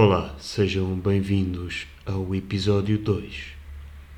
Olá, 0.00 0.32
sejam 0.38 0.94
bem-vindos 0.94 1.88
ao 2.06 2.32
episódio 2.32 2.96
2. 2.98 3.48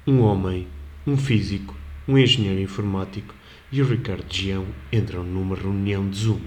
Um 0.07 0.21
homem, 0.21 0.69
um 1.07 1.17
físico, 1.17 1.75
um 2.07 2.19
engenheiro 2.19 2.61
informático 2.61 3.35
e 3.73 3.81
o 3.81 3.87
Ricardo 3.87 4.31
Gião 4.31 4.67
entram 4.93 5.25
numa 5.25 5.57
reunião 5.57 6.07
de 6.07 6.19
Zoom. 6.19 6.43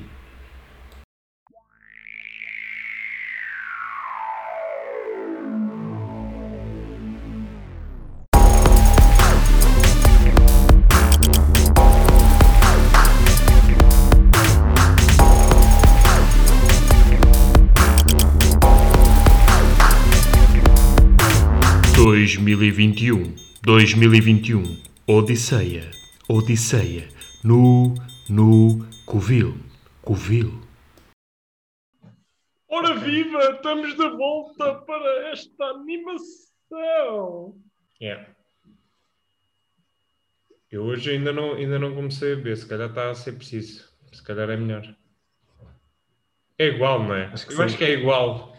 2021, 21.95 23.35
2021, 23.61 24.63
Odisseia, 25.07 25.91
Odisseia, 26.27 27.07
no, 27.43 27.93
no, 28.27 28.83
Covil, 29.05 29.55
Covil. 30.01 30.59
Ora 32.67 32.95
viva, 32.95 33.39
estamos 33.51 33.95
de 33.95 34.09
volta 34.09 34.73
para 34.81 35.29
esta 35.31 35.65
animação. 35.65 37.55
Yeah. 38.01 38.27
Eu 40.71 40.83
hoje 40.83 41.11
ainda 41.11 41.31
não, 41.31 41.53
ainda 41.53 41.77
não 41.77 41.93
comecei 41.93 42.33
a 42.33 42.37
ver, 42.37 42.57
se 42.57 42.67
calhar 42.67 42.89
está 42.89 43.11
a 43.11 43.15
ser 43.15 43.33
preciso, 43.33 43.87
se 44.11 44.23
calhar 44.23 44.49
é 44.49 44.57
melhor. 44.57 44.83
É 46.57 46.67
igual, 46.67 47.03
não 47.03 47.13
é? 47.13 47.25
Acho 47.27 47.47
que 47.47 47.53
Eu 47.53 47.61
acho 47.61 47.77
que 47.77 47.83
é 47.83 47.91
igual. 47.91 48.57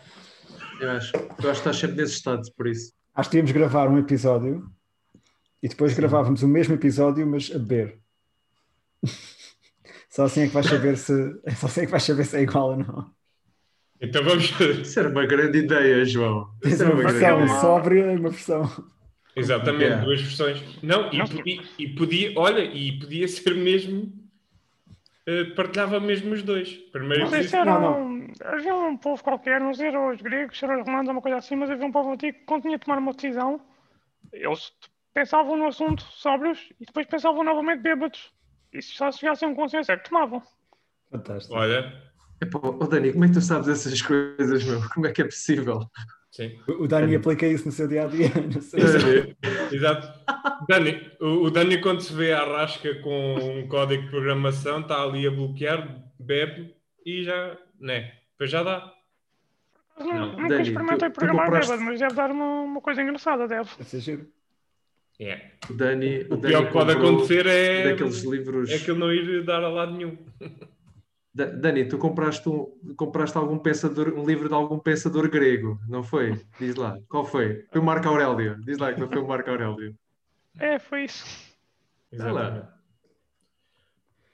Eu 0.80 0.90
acho, 0.92 1.16
eu 1.16 1.26
acho 1.26 1.36
que 1.38 1.50
estás 1.50 1.76
sempre 1.76 1.96
nesse 1.96 2.14
estado, 2.14 2.40
por 2.56 2.68
isso. 2.68 2.94
Acho 3.14 3.30
que 3.30 3.36
devíamos 3.36 3.52
gravar 3.52 3.88
um 3.88 3.98
episódio 3.98 4.68
e 5.62 5.68
depois 5.68 5.94
gravávamos 5.94 6.42
o 6.42 6.48
mesmo 6.48 6.74
episódio, 6.74 7.26
mas 7.26 7.50
a 7.54 7.58
beber. 7.58 7.98
Só 10.10 10.24
assim 10.24 10.42
é 10.42 10.46
que 10.48 10.54
vais 10.54 10.66
saber 10.66 10.96
se. 10.96 11.12
Só 11.56 11.66
assim 11.66 11.82
é 11.82 11.84
que 11.86 11.90
vais 11.90 12.02
saber 12.02 12.24
se 12.24 12.36
é 12.36 12.42
igual 12.42 12.70
ou 12.70 12.76
não. 12.76 13.10
Então 14.00 14.22
vamos. 14.24 14.52
Isso 14.82 14.98
era 14.98 15.08
uma 15.08 15.26
grande 15.26 15.58
ideia, 15.58 16.04
João. 16.04 16.50
Isso 16.64 16.82
era 16.82 16.92
uma 16.94 17.00
uma 17.02 17.10
versão 17.12 17.42
ideia. 17.44 17.60
sóbria 17.60 18.12
e 18.12 18.16
uma 18.16 18.30
versão. 18.30 18.84
Exatamente, 19.36 19.84
Yeah. 19.84 20.04
duas 20.04 20.20
versões. 20.20 20.62
Não, 20.82 21.12
e 21.12 21.18
podia, 21.18 21.62
e 21.78 21.88
podia, 21.88 22.32
olha, 22.36 22.60
e 22.62 22.98
podia 23.00 23.26
ser 23.26 23.54
mesmo. 23.56 24.12
Eh, 25.26 25.44
partilhava 25.56 25.98
mesmo 26.00 26.32
os 26.34 26.42
dois. 26.42 26.72
Primeiro 26.92 27.24
Não 27.24 27.30
sei 27.30 27.42
se 27.44 27.56
episódio- 27.56 27.70
era 27.70 27.80
Não, 27.80 28.06
um, 28.06 28.32
havia 28.44 28.74
um 28.74 28.96
povo 28.96 29.22
qualquer, 29.22 29.60
não 29.60 29.72
sei, 29.74 29.88
era 29.88 30.10
os 30.12 30.20
gregos, 30.20 30.62
era 30.62 30.78
os 30.80 30.86
romanos, 30.86 31.10
uma 31.10 31.22
coisa 31.22 31.38
assim, 31.38 31.56
mas 31.56 31.70
havia 31.70 31.86
um 31.86 31.92
povo 31.92 32.12
antigo 32.12 32.38
que 32.38 32.44
quando 32.44 32.62
tinha 32.62 32.78
de 32.78 32.84
tomar 32.84 32.98
uma 32.98 33.12
decisão, 33.12 33.60
eles 34.32 34.72
pensavam 35.12 35.56
no 35.56 35.66
assunto 35.66 36.02
sóbrios 36.02 36.58
e 36.80 36.84
depois 36.86 37.06
pensavam 37.06 37.42
novamente 37.44 37.80
bêbados. 37.80 38.32
E 38.72 38.82
se 38.82 38.92
só 38.96 39.10
chegassem 39.12 39.48
a 39.48 39.50
um 39.52 39.54
consenso 39.54 39.92
é 39.92 39.96
que 39.96 40.08
tomavam. 40.08 40.42
Fantástico. 41.10 41.54
Olha, 41.54 41.92
Epá, 42.42 42.58
oh, 42.62 42.86
Dani, 42.86 43.12
como 43.12 43.24
é 43.24 43.28
que 43.28 43.34
tu 43.34 43.40
sabes 43.40 43.68
essas 43.68 44.02
coisas, 44.02 44.64
meu? 44.64 44.80
Como 44.92 45.06
é 45.06 45.12
que 45.12 45.22
é 45.22 45.24
possível? 45.24 45.88
Sim. 46.34 46.58
O 46.68 46.86
Dani 46.88 47.14
aplica 47.16 47.46
isso 47.46 47.66
no 47.66 47.72
seu 47.72 47.86
dia 47.88 48.04
a 48.04 48.06
dia. 48.08 48.26
Exato. 49.72 50.06
Dani, 50.68 51.10
o, 51.20 51.44
o 51.44 51.50
Dani, 51.50 51.80
quando 51.80 52.00
se 52.00 52.12
vê 52.12 52.32
à 52.32 52.44
rasca 52.44 52.94
com 53.02 53.34
um 53.36 53.68
código 53.68 54.02
de 54.02 54.10
programação, 54.10 54.80
está 54.80 55.02
ali 55.02 55.26
a 55.26 55.30
bloquear, 55.30 56.02
bebe 56.18 56.74
e 57.04 57.22
já, 57.24 57.56
né? 57.80 58.12
Depois 58.32 58.50
já 58.50 58.62
dá. 58.62 58.92
Mas 59.96 60.06
não, 60.08 60.32
nunca 60.32 60.48
Dani, 60.48 60.62
experimentei 60.62 61.08
tu- 61.08 61.12
tu 61.12 61.18
programar 61.18 61.44
compraste- 61.46 61.70
bêbado, 61.72 61.88
mas 61.90 62.00
deve 62.00 62.14
dar 62.14 62.30
uma, 62.30 62.60
uma 62.62 62.80
coisa 62.80 63.00
engraçada, 63.02 63.46
deve. 63.46 63.70
Ser 63.84 64.00
giro. 64.00 64.26
É. 65.20 65.52
o 65.70 65.74
Dani, 65.74 66.22
O 66.28 66.36
Dani 66.36 66.40
pior 66.54 66.66
que 66.66 66.72
pode 66.72 66.90
acontecer 66.92 67.46
é, 67.46 67.90
daqueles 67.90 68.22
livros. 68.24 68.68
é 68.70 68.78
que 68.80 68.90
ele 68.90 68.98
não 68.98 69.12
ir 69.12 69.44
dar 69.44 69.62
a 69.62 69.68
lado 69.68 69.92
nenhum. 69.92 70.18
Da- 71.34 71.46
Dani, 71.46 71.84
tu 71.88 71.98
compraste, 71.98 72.48
um, 72.48 72.94
compraste 72.96 73.36
algum 73.36 73.58
pensador, 73.58 74.14
um 74.16 74.24
livro 74.24 74.48
de 74.48 74.54
algum 74.54 74.78
pensador 74.78 75.28
grego, 75.28 75.80
não 75.88 76.02
foi? 76.02 76.40
Diz 76.60 76.76
lá, 76.76 76.98
qual 77.08 77.24
foi? 77.24 77.64
Foi 77.72 77.80
o 77.80 77.84
Marco 77.84 78.06
Aurélio. 78.08 78.56
Diz 78.64 78.78
lá 78.78 78.92
que 78.92 79.00
não 79.00 79.08
foi 79.08 79.18
o 79.18 79.26
Marco 79.26 79.50
Aurélio. 79.50 79.96
É, 80.58 80.78
foi 80.78 81.04
isso. 81.04 81.24
Exatamente. 82.12 82.68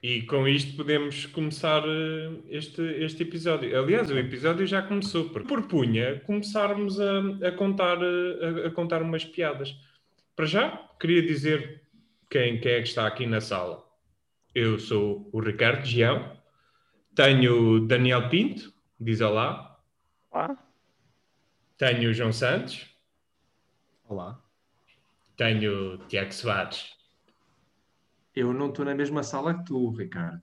E 0.03 0.22
com 0.22 0.49
isto 0.49 0.77
podemos 0.78 1.27
começar 1.27 1.83
eh, 1.87 2.31
este, 2.49 2.81
este 2.83 3.22
episódio. 3.22 3.78
Aliás, 3.78 4.10
o 4.10 4.19
episódio 4.19 4.66
já 4.66 4.81
começou, 4.81 5.28
porque 5.28 5.49
propunha 5.49 6.21
começarmos 6.21 6.99
a, 6.99 7.19
a 7.49 7.53
contar, 7.53 7.99
eh, 8.03 8.65
a, 8.65 8.69
a 8.69 8.71
contar 8.71 9.03
umas 9.03 9.25
piadas. 9.27 9.75
Para 10.34 10.47
já, 10.47 10.89
queria 10.99 11.22
dizer 11.22 11.83
quem, 12.31 12.59
quem 12.60 12.72
é 12.72 12.83
que 12.83 12.89
está 12.89 13.06
aqui 13.06 13.27
na 13.27 13.43
sala. 13.43 13.84
Eu 14.55 14.78
sou 14.78 15.28
o 15.33 15.41
Ricardo 15.41 15.84
Gião, 15.84 16.33
tenho 17.15 17.75
o 17.76 17.81
Daniel 17.87 18.28
Pinto, 18.28 18.72
diz 18.98 19.21
olá, 19.21 19.78
Lá. 20.32 20.56
tenho 21.76 22.10
o 22.10 22.15
João 22.15 22.32
Santos, 22.32 22.87
Olá. 24.09 24.41
tenho 25.37 25.94
o 25.94 25.98
Tiago 26.06 26.32
Soares. 26.32 26.91
Eu 28.34 28.53
não 28.53 28.69
estou 28.69 28.84
na 28.84 28.94
mesma 28.94 29.22
sala 29.22 29.54
que 29.54 29.65
tu, 29.65 29.91
Ricardo. 29.91 30.41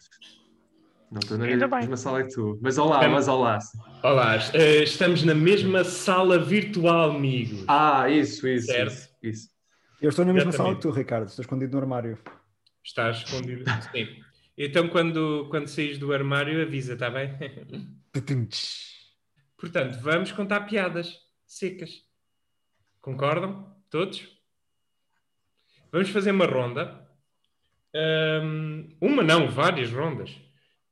Não 1.09 1.19
estou 1.19 1.37
na 1.37 1.45
Ainda 1.45 1.67
mesma 1.69 1.87
bem. 1.87 1.95
sala 1.97 2.23
que 2.23 2.33
tu. 2.33 2.59
Mas 2.61 2.77
olá, 2.77 2.99
Bem- 2.99 3.09
mas 3.11 3.27
olá. 3.29 3.59
Olá, 4.03 4.35
eh, 4.53 4.83
estamos 4.83 5.23
na 5.23 5.33
mesma 5.33 5.85
sala 5.85 6.37
virtual, 6.37 7.11
amigos. 7.11 7.63
Ah, 7.67 8.09
isso, 8.09 8.45
isso. 8.45 8.67
Certo. 8.67 8.91
Isso, 8.93 9.09
isso. 9.23 9.49
Eu 10.01 10.09
estou 10.09 10.25
na 10.25 10.33
mesma 10.33 10.49
Exatamente. 10.49 10.73
sala 10.73 10.75
que 10.75 10.81
tu, 10.81 10.91
Ricardo. 10.91 11.27
Estou 11.29 11.43
escondido 11.43 11.71
no 11.71 11.77
armário. 11.81 12.19
Está 12.83 13.09
escondido. 13.09 13.63
Sim. 13.95 14.21
Então, 14.57 14.87
quando, 14.89 15.47
quando 15.49 15.67
saís 15.67 15.97
do 15.99 16.11
armário, 16.13 16.61
avisa, 16.61 16.93
está 16.93 17.09
bem? 17.09 17.29
Portanto, 19.57 19.99
vamos 20.01 20.31
contar 20.31 20.61
piadas 20.61 21.19
secas. 21.45 22.03
Concordam? 23.01 23.75
Todos? 23.89 24.27
Vamos 25.91 26.09
fazer 26.09 26.31
uma 26.31 26.45
ronda. 26.45 27.07
Ahm, 27.95 28.95
uma, 28.99 29.23
não, 29.23 29.49
várias 29.49 29.91
rondas. 29.91 30.31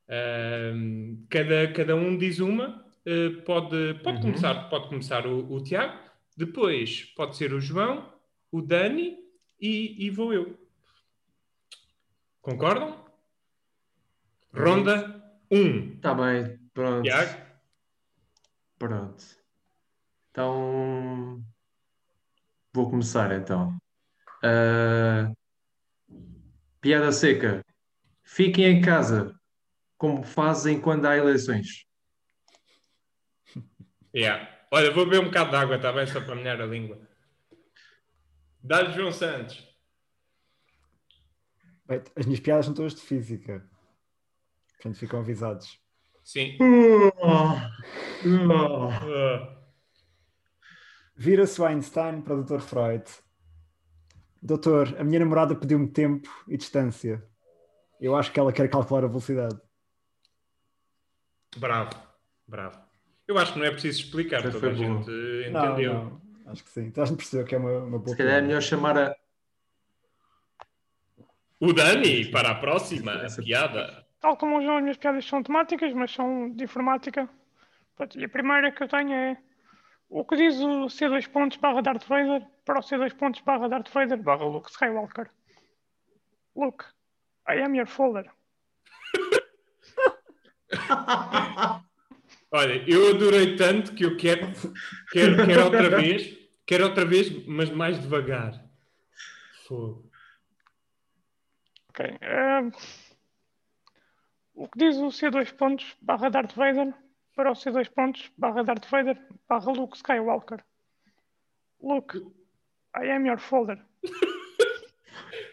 Ahm, 0.08 1.26
cada, 1.28 1.72
cada 1.72 1.96
um 1.96 2.16
diz 2.16 2.38
uma. 2.38 2.84
Eh, 3.04 3.30
pode 3.44 3.94
pode 4.02 4.16
Uhum. 4.16 4.22
começar, 4.22 4.68
pode 4.68 4.88
começar 4.88 5.26
o, 5.26 5.52
o 5.52 5.62
Tiago, 5.62 5.98
depois 6.36 7.04
pode 7.16 7.36
ser 7.36 7.52
o 7.52 7.60
João, 7.60 8.12
o 8.50 8.60
Dani 8.60 9.16
e, 9.60 10.06
e 10.06 10.10
vou 10.10 10.32
eu. 10.32 10.58
Concordam? 12.40 13.04
Ronda 14.56 15.22
1. 15.50 15.94
Está 15.96 16.14
Tá 16.14 16.14
bem, 16.14 16.58
pronto. 16.72 17.02
Tiago? 17.02 17.46
Pronto. 18.78 19.24
Então, 20.30 21.42
vou 22.72 22.90
começar 22.90 23.32
então. 23.32 23.76
Ah, 24.42 25.32
piada 26.80 27.12
seca. 27.12 27.64
Fiquem 28.22 28.66
em 28.66 28.80
casa, 28.80 29.38
como 29.96 30.22
fazem 30.22 30.80
quando 30.80 31.06
há 31.06 31.16
eleições. 31.16 31.86
Yeah. 34.14 34.48
Olha, 34.70 34.90
vou 34.92 35.04
beber 35.04 35.20
um 35.20 35.26
bocado 35.26 35.50
de 35.50 35.56
água, 35.56 35.76
está 35.76 35.92
bem? 35.92 36.06
Só 36.06 36.20
para 36.20 36.34
molhar 36.34 36.60
a 36.60 36.66
língua. 36.66 36.98
Dá-lhe 38.62 38.92
João 38.92 39.12
Santos. 39.12 39.64
As 42.16 42.26
minhas 42.26 42.40
piadas 42.40 42.66
são 42.66 42.74
todas 42.74 42.94
de 42.94 43.00
física. 43.02 43.64
Portanto, 44.86 44.98
ficam 44.98 45.20
avisados. 45.20 45.78
Sim. 46.22 46.56
Vira-se 51.16 51.62
Einstein 51.64 52.20
para 52.20 52.34
o 52.34 52.44
Dr. 52.44 52.60
Freud. 52.60 53.04
Doutor, 54.42 54.94
a 54.98 55.04
minha 55.04 55.20
namorada 55.20 55.54
pediu-me 55.56 55.88
tempo 55.88 56.28
e 56.46 56.56
distância. 56.56 57.24
Eu 58.00 58.14
acho 58.14 58.30
que 58.30 58.38
ela 58.38 58.52
quer 58.52 58.68
calcular 58.68 59.04
a 59.04 59.08
velocidade. 59.08 59.58
bravo, 61.56 61.90
bravo. 62.46 62.78
Eu 63.26 63.38
acho 63.38 63.54
que 63.54 63.58
não 63.58 63.66
é 63.66 63.70
preciso 63.72 64.00
explicar, 64.02 64.40
Já 64.42 64.52
toda 64.52 64.70
a 64.70 64.74
gente 64.74 65.10
Não, 65.50 65.64
entendeu. 65.66 65.94
não, 65.94 66.22
acho 66.52 66.62
que 66.62 66.70
sim. 66.70 66.82
Então 66.82 67.02
a 67.02 67.06
gente 67.06 67.16
percebeu 67.16 67.44
que 67.44 67.54
é 67.56 67.58
uma, 67.58 67.78
uma 67.78 67.98
boa 67.98 68.10
Se 68.10 68.16
calhar 68.16 68.34
é 68.38 68.42
melhor 68.42 68.62
chamar 68.62 68.96
a. 68.96 69.16
O 71.58 71.72
Dani, 71.72 72.26
para 72.30 72.50
a 72.50 72.54
próxima 72.54 73.12
Essa- 73.24 73.42
piada. 73.42 74.05
Tal 74.20 74.36
como 74.36 74.58
as 74.58 74.82
minhas 74.82 74.96
piadas 74.96 75.24
são 75.26 75.42
temáticas, 75.42 75.92
mas 75.92 76.10
são 76.12 76.50
de 76.50 76.64
informática. 76.64 77.28
E 78.14 78.24
a 78.24 78.28
primeira 78.28 78.72
que 78.72 78.82
eu 78.82 78.88
tenho 78.88 79.12
é 79.12 79.38
o 80.08 80.24
que 80.24 80.36
diz 80.36 80.60
o 80.60 80.86
C2 80.86 81.28
pontos 81.28 81.58
barra 81.58 81.82
Darth 81.82 82.06
Vader 82.06 82.46
para 82.64 82.78
o 82.78 82.82
C2 82.82 83.14
pontos 83.14 83.40
barra 83.40 83.68
Darth 83.68 83.90
Vader 83.90 84.22
barra 84.22 84.44
Luke 84.44 84.70
Skywalker. 84.70 85.30
Luke, 86.54 86.84
I 87.48 87.62
am 87.62 87.74
your 87.74 87.86
folder. 87.86 88.30
Olha, 92.50 92.84
eu 92.90 93.10
adorei 93.10 93.56
tanto 93.56 93.94
que 93.94 94.04
eu 94.04 94.16
quero, 94.16 94.52
quero, 95.10 95.46
quero 95.46 95.64
outra 95.64 95.90
vez, 95.90 96.36
quero 96.64 96.84
outra 96.84 97.04
vez, 97.04 97.46
mas 97.46 97.70
mais 97.70 98.00
devagar. 98.00 98.64
Fogo. 99.66 100.08
Ok. 101.90 102.16
eh, 102.20 102.70
o 104.56 104.66
que 104.68 104.78
diz 104.78 104.96
o 104.96 105.08
C2 105.08 105.52
pontos 105.52 105.96
barra 106.00 106.28
Darth 106.30 106.54
Vader 106.56 106.92
para 107.36 107.50
o 107.50 107.54
C2 107.54 107.88
pontos 107.90 108.30
barra 108.36 108.62
Darth 108.64 108.86
Vader 108.90 109.16
barra 109.48 109.70
Luke 109.72 109.96
Skywalker? 109.96 110.60
Luke, 111.82 112.18
I 112.96 113.10
am 113.10 113.26
your 113.26 113.38
folder. 113.38 113.78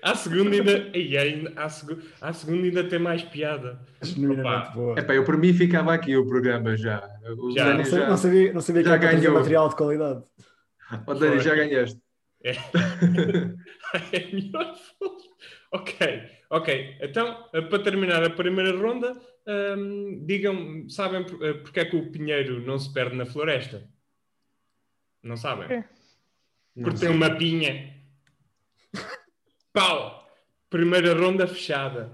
À 0.02 0.16
segunda 0.16 0.54
ainda, 0.54 0.92
ai, 0.94 1.18
ai, 1.18 1.54
à, 1.56 1.70
segu- 1.70 2.02
à 2.20 2.34
segunda 2.34 2.64
ainda 2.68 2.84
tem 2.90 3.00
mais 3.00 3.24
piada. 3.24 3.80
Boa. 4.74 5.00
Epá, 5.00 5.14
eu 5.14 5.24
por 5.24 5.38
mim 5.38 5.54
ficava 5.54 5.94
aqui 5.94 6.18
o 6.18 6.28
programa 6.28 6.76
já. 6.76 7.10
O 7.38 7.52
Já. 7.52 7.64
Dani 7.66 7.78
Não, 7.78 7.86
sei- 7.86 8.00
já, 8.00 8.10
não 8.10 8.18
sabia, 8.18 8.54
não 8.54 8.62
sabia 8.62 8.82
que 8.84 8.90
já 8.90 8.96
era 8.96 9.00
para 9.02 9.10
trazer 9.12 9.26
ganhou. 9.28 9.40
material 9.40 9.70
de 9.70 9.76
qualidade. 9.78 10.24
Oh, 11.08 11.14
Dani, 11.14 11.40
já 11.40 11.56
ganhaste. 11.56 12.02
É 12.44 12.52
melhor 14.34 14.76
foda. 15.00 15.24
Ok, 15.72 16.22
ok. 16.58 16.98
Então, 17.02 17.50
eh, 17.54 17.62
para 17.62 17.84
terminar 17.84 18.24
a 18.24 18.30
primeira 18.30 18.78
ronda, 18.78 19.20
hum, 19.78 20.24
digam, 20.26 20.88
sabem 20.90 21.26
por- 21.26 21.44
eh, 21.46 21.54
porque 21.54 21.80
é 21.80 21.86
que 21.86 21.96
o 21.96 22.12
pinheiro 22.12 22.62
não 22.66 22.78
se 22.80 22.92
perde 22.94 23.16
na 23.16 23.26
floresta? 23.26 23.90
Não 25.22 25.36
sabem? 25.38 25.66
Ok. 25.66 25.84
Porque 26.84 27.00
tem 27.00 27.10
uma 27.10 27.36
pinha. 27.36 27.94
Pau! 29.74 30.22
Primeira 30.70 31.14
ronda 31.14 31.48
fechada. 31.48 32.12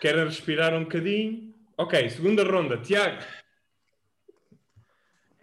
Querem 0.00 0.24
respirar 0.24 0.74
um 0.74 0.84
bocadinho? 0.84 1.54
Ok, 1.76 2.08
segunda 2.10 2.42
ronda. 2.44 2.78
Tiago, 2.78 3.22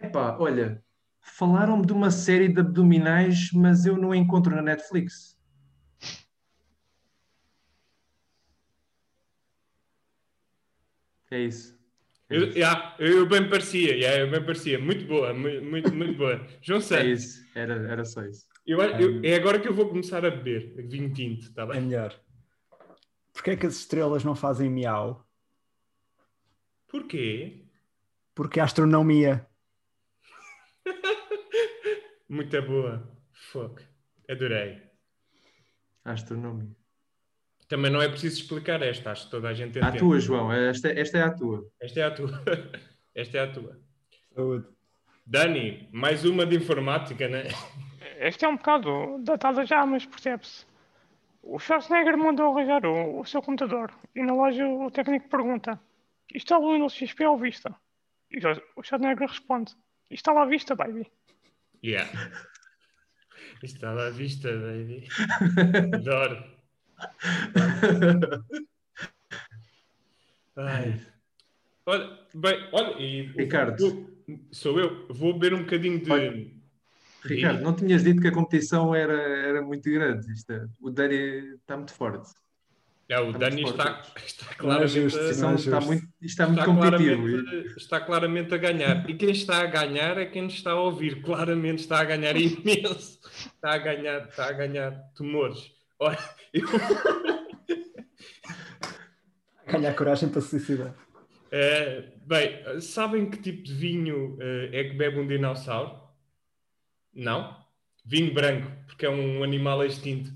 Epá, 0.00 0.36
olha, 0.38 0.82
falaram-me 1.20 1.86
de 1.86 1.92
uma 1.92 2.10
série 2.10 2.48
de 2.48 2.58
abdominais, 2.60 3.50
mas 3.52 3.86
eu 3.86 3.96
não 3.96 4.10
a 4.12 4.16
encontro 4.16 4.54
na 4.54 4.62
Netflix. 4.62 5.38
É 11.32 11.40
isso. 11.40 11.78
É 12.28 12.36
eu, 12.36 12.48
isso. 12.48 12.58
yeah, 12.58 12.96
eu 12.98 13.26
bem 13.26 13.48
parecia, 13.48 13.94
yeah, 13.96 14.20
eu 14.20 14.30
bem 14.30 14.44
parecia. 14.44 14.78
Muito 14.78 15.04
boa, 15.06 15.32
mu- 15.34 15.62
muito, 15.62 15.92
muito 15.94 16.16
boa. 16.16 16.46
João 16.60 16.78
É 16.78 16.82
Santos, 16.82 17.06
isso. 17.24 17.46
Era, 17.54 17.74
era 17.90 18.04
só 18.04 18.22
isso. 18.24 18.46
eu, 18.66 18.80
eu- 18.80 19.20
é 19.24 19.34
agora 19.34 19.58
que 19.60 19.68
eu 19.68 19.74
vou 19.74 19.88
começar 19.88 20.24
a 20.24 20.30
beber 20.30 20.74
vinho 20.88 21.12
tinto, 21.12 21.42
está 21.42 21.62
É 21.62 21.66
bem? 21.66 21.80
melhor. 21.82 22.18
Porquê 23.32 23.52
é 23.52 23.56
que 23.56 23.66
as 23.66 23.76
estrelas 23.76 24.24
não 24.24 24.34
fazem 24.36 24.68
miau? 24.70 25.26
Porquê? 26.86 27.64
Porque 28.34 28.60
a 28.60 28.64
astronomia. 28.64 29.46
Muito 32.28 32.62
boa. 32.62 33.10
Fuck. 33.32 33.82
Adorei. 34.28 34.82
Astronomia. 36.04 36.76
Também 37.72 37.90
não 37.90 38.02
é 38.02 38.08
preciso 38.10 38.38
explicar 38.38 38.82
esta, 38.82 39.12
acho 39.12 39.24
que 39.24 39.30
toda 39.30 39.48
a 39.48 39.54
gente 39.54 39.78
entende. 39.78 39.96
À 39.96 39.98
tua, 39.98 40.20
João. 40.20 40.52
Esta, 40.52 40.88
esta 40.88 41.16
é 41.16 41.22
a 41.22 41.30
tua. 41.30 41.66
Esta 41.80 42.00
é 42.00 42.02
a 42.02 42.10
tua. 42.10 42.42
Esta 43.14 43.38
é 43.38 43.40
a 43.40 43.50
tua. 43.50 43.80
Saúde. 44.34 44.66
Dani, 45.26 45.88
mais 45.90 46.22
uma 46.26 46.44
de 46.44 46.56
informática, 46.56 47.26
né? 47.28 47.44
Esta 48.18 48.44
é 48.44 48.48
um 48.50 48.56
bocado 48.56 49.18
datada 49.24 49.64
já, 49.64 49.86
mas 49.86 50.04
percebe-se. 50.04 50.66
O 51.42 51.58
Schwarzenegger 51.58 52.18
mandou 52.18 52.52
arranjar 52.52 52.84
o, 52.84 53.20
o 53.20 53.24
seu 53.24 53.40
computador 53.40 53.90
e 54.14 54.22
na 54.22 54.34
loja 54.34 54.68
o 54.68 54.90
técnico 54.90 55.30
pergunta: 55.30 55.80
Está 56.34 56.58
o 56.58 56.74
Windows 56.74 56.92
XP 56.92 57.24
ou 57.24 57.38
Vista? 57.38 57.74
E 58.30 58.36
o 58.36 58.62
o 58.76 58.82
Schwarzenegger 58.82 59.28
responde: 59.28 59.72
Está 60.10 60.32
lá 60.32 60.42
à 60.42 60.46
vista, 60.46 60.76
baby. 60.76 61.10
Yeah. 61.82 62.10
Estava 63.62 64.08
à 64.08 64.10
vista, 64.10 64.50
baby. 64.50 65.08
Adoro. 65.96 66.61
Ai. 70.56 71.00
Olha, 71.86 72.18
bem, 72.34 72.68
olha, 72.72 72.98
e 73.00 73.22
Ricardo. 73.22 74.08
sou 74.50 74.78
eu. 74.78 75.06
Vou 75.08 75.32
beber 75.32 75.54
um 75.54 75.60
bocadinho 75.62 76.00
de. 76.00 76.10
Olha. 76.10 76.50
Ricardo, 77.24 77.62
não 77.62 77.74
tinhas 77.74 78.02
dito 78.02 78.20
que 78.20 78.28
a 78.28 78.32
competição 78.32 78.94
era, 78.94 79.12
era 79.14 79.62
muito 79.62 79.88
grande. 79.90 80.30
Isto 80.32 80.52
é- 80.52 80.66
o 80.80 80.90
Dani 80.90 81.54
está 81.54 81.76
muito 81.76 81.94
forte. 81.94 82.30
É, 83.08 83.18
o 83.20 83.32
Dani 83.32 83.62
está, 83.62 84.02
está 84.24 84.46
Não 84.46 84.52
é 84.52 84.54
claramente, 84.56 84.92
justo, 84.94 85.18
é 85.20 85.30
está 85.30 85.48
muito, 85.48 85.60
está 85.60 85.80
muito 85.80 86.08
está, 86.22 86.64
competitivo. 86.64 87.22
claramente, 87.22 87.78
está 87.78 88.00
claramente 88.00 88.54
a 88.54 88.56
ganhar. 88.58 89.10
E 89.10 89.14
quem 89.14 89.30
está 89.30 89.60
a 89.60 89.66
ganhar 89.66 90.18
é 90.18 90.26
quem 90.26 90.42
nos 90.42 90.54
está 90.54 90.72
a 90.72 90.80
ouvir. 90.80 91.22
Claramente 91.22 91.80
está 91.80 92.00
a 92.00 92.04
ganhar 92.04 92.34
imenso. 92.40 93.20
Está 93.54 93.74
a 93.74 93.78
ganhar, 93.78 94.28
está 94.28 94.48
a 94.48 94.52
ganhar 94.52 94.92
tumores. 95.14 95.70
Olha, 96.02 96.18
eu, 96.52 96.66
Ganhar 99.66 99.94
coragem 99.94 100.28
para 100.28 100.40
se 100.40 100.48
suicidar. 100.48 100.92
eh, 101.52 102.12
bem, 102.26 102.80
sabem 102.80 103.30
que 103.30 103.36
tipo 103.40 103.62
de 103.62 103.72
vinho 103.72 104.36
eh, 104.40 104.70
é 104.72 104.84
que 104.84 104.94
bebe 104.94 105.20
um 105.20 105.26
dinossauro? 105.28 106.02
Não? 107.14 107.64
Vinho 108.04 108.34
branco, 108.34 108.68
porque 108.86 109.06
é 109.06 109.10
um 109.10 109.44
animal 109.44 109.84
extinto. 109.84 110.32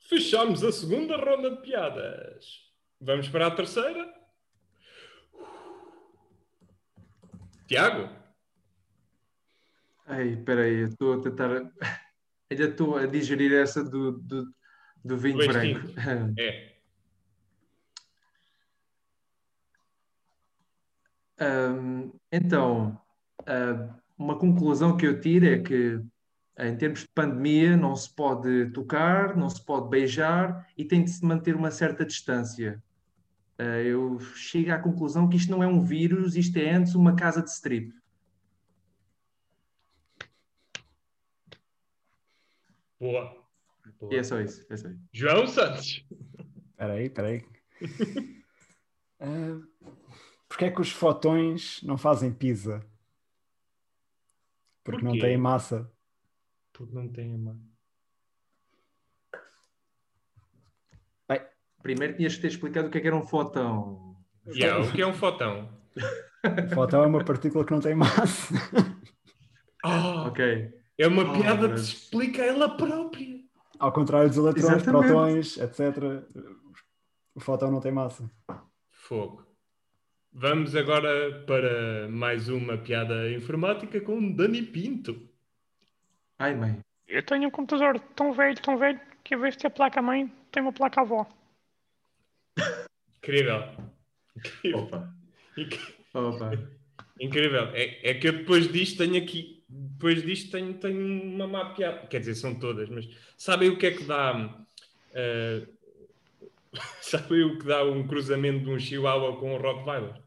Fechamos 0.00 0.64
a 0.64 0.72
segunda 0.72 1.16
ronda 1.16 1.52
de 1.52 1.62
piadas. 1.62 2.44
Vamos 3.00 3.28
para 3.28 3.46
a 3.46 3.50
terceira. 3.52 4.12
Tiago? 7.68 8.19
Ai, 10.10 10.30
espera 10.30 10.62
aí, 10.62 10.80
eu 10.80 10.88
estou 10.88 11.12
a 11.14 11.22
tentar. 11.22 11.50
Ainda 12.50 12.64
estou 12.64 12.96
a 12.96 13.06
digerir 13.06 13.52
essa 13.52 13.84
do, 13.84 14.18
do, 14.18 14.52
do 15.04 15.16
vinho 15.16 15.38
Do 15.38 15.46
branco. 15.46 15.78
É. 16.36 16.70
Ahm, 21.40 22.10
então, 22.30 23.00
ah, 23.46 23.94
uma 24.18 24.36
conclusão 24.36 24.96
que 24.96 25.06
eu 25.06 25.20
tiro 25.20 25.46
é 25.46 25.58
que, 25.58 25.98
em 26.58 26.76
termos 26.76 27.00
de 27.00 27.08
pandemia, 27.14 27.76
não 27.76 27.94
se 27.96 28.14
pode 28.14 28.66
tocar, 28.72 29.34
não 29.36 29.48
se 29.48 29.64
pode 29.64 29.88
beijar 29.88 30.68
e 30.76 30.84
tem 30.84 31.02
de 31.02 31.10
se 31.10 31.24
manter 31.24 31.54
uma 31.54 31.70
certa 31.70 32.04
distância. 32.04 32.82
Ah, 33.56 33.80
eu 33.80 34.18
chego 34.34 34.72
à 34.72 34.78
conclusão 34.78 35.28
que 35.28 35.36
isto 35.36 35.50
não 35.50 35.62
é 35.62 35.68
um 35.68 35.80
vírus, 35.80 36.34
isto 36.34 36.58
é 36.58 36.72
antes 36.72 36.96
uma 36.96 37.14
casa 37.14 37.40
de 37.40 37.48
strip. 37.50 37.94
Boa. 43.00 43.34
Boa. 43.98 44.14
E 44.14 44.18
é 44.18 44.22
só 44.22 44.40
isso. 44.40 44.64
É 44.70 44.76
só 44.76 44.88
isso. 44.88 45.00
João 45.12 45.46
Santos. 45.46 46.04
Espera 46.70 46.92
aí, 46.92 47.06
espera 47.06 47.28
aí. 47.28 47.44
Ah, 49.18 49.60
Porquê 50.48 50.64
é 50.66 50.70
que 50.70 50.80
os 50.80 50.90
fotões 50.90 51.80
não 51.82 51.96
fazem 51.96 52.32
pizza? 52.32 52.84
Porque 54.84 55.04
não 55.04 55.18
têm 55.18 55.38
massa. 55.38 55.90
Porque 56.72 56.94
não 56.94 57.08
tem 57.08 57.34
a 57.34 57.38
mão. 57.38 57.70
Primeiro 61.82 62.14
tinhas 62.16 62.36
que 62.36 62.42
ter 62.42 62.48
explicado 62.48 62.88
o 62.88 62.90
que 62.90 62.98
é 62.98 63.00
que 63.00 63.06
era 63.06 63.16
um 63.16 63.26
fotão. 63.26 64.16
Yeah, 64.48 64.84
o 64.84 64.92
que 64.92 65.00
é 65.00 65.06
um 65.06 65.14
fotão? 65.14 65.68
O 66.42 66.74
fotão 66.74 67.04
é 67.04 67.06
uma 67.06 67.22
partícula 67.22 67.66
que 67.66 67.70
não 67.70 67.80
tem 67.80 67.94
massa. 67.94 68.54
Ah, 69.84 70.26
Ok. 70.26 70.72
É 71.00 71.06
uma 71.08 71.22
Oh, 71.22 71.32
piada 71.40 71.70
que 71.72 71.78
se 71.80 71.94
explica 71.94 72.42
a 72.42 72.46
ela 72.46 72.76
própria. 72.76 73.40
Ao 73.78 73.90
contrário 73.90 74.28
dos 74.28 74.36
eletrões, 74.36 74.82
Exatamente. 74.82 75.06
protões, 75.06 75.56
etc. 75.56 75.80
O 77.34 77.40
fotão 77.40 77.70
não 77.70 77.80
tem 77.80 77.90
massa. 77.90 78.30
Fogo. 78.90 79.46
Vamos 80.30 80.76
agora 80.76 81.42
para 81.46 82.06
mais 82.10 82.50
uma 82.50 82.76
piada 82.76 83.32
informática 83.32 83.98
com 84.02 84.30
Dani 84.30 84.60
Pinto. 84.62 85.26
Ai, 86.38 86.54
mãe. 86.54 86.78
Eu 87.08 87.22
tenho 87.24 87.48
um 87.48 87.50
computador 87.50 87.98
tão 88.14 88.34
velho, 88.34 88.60
tão 88.60 88.76
velho, 88.76 89.00
que 89.24 89.34
em 89.34 89.38
vez 89.38 89.56
de 89.56 89.62
ter 89.62 89.70
placa-mãe, 89.70 90.30
tem 90.52 90.62
uma 90.62 90.72
placa-avó. 90.72 91.26
Incrível. 93.18 93.64
Incrível. 94.36 94.78
Opa. 94.80 95.14
Inc- 95.56 95.94
Opa. 96.12 96.50
Incrível. 97.18 97.64
É, 97.72 98.10
é 98.10 98.14
que 98.14 98.28
eu 98.28 98.32
depois 98.32 98.70
disto 98.70 98.98
tenho 98.98 99.16
aqui. 99.22 99.59
Depois 99.72 100.22
disto 100.24 100.50
tenho, 100.50 100.74
tenho 100.78 101.22
uma 101.22 101.46
má 101.46 101.74
piada. 101.74 102.06
Quer 102.08 102.18
dizer, 102.20 102.34
são 102.34 102.54
todas, 102.58 102.88
mas 102.88 103.08
sabem 103.36 103.68
o 103.68 103.78
que 103.78 103.86
é 103.86 103.90
que 103.92 104.02
dá. 104.04 104.58
eh, 105.14 105.66
sabem 107.00 107.44
o 107.44 107.58
que 107.58 107.64
dá 107.66 107.84
um 107.84 108.06
cruzamento 108.06 108.64
de 108.64 108.70
um 108.70 108.78
chihuahua 108.78 109.38
com 109.38 109.54
um 109.54 109.58
Rottweiler? 109.58 110.20